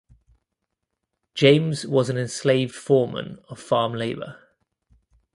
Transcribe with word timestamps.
James 1.35 1.85
was 1.85 2.09
an 2.09 2.17
enslaved 2.17 2.73
foreman 2.73 3.37
of 3.49 3.59
farm 3.59 3.93
labor. 3.93 4.39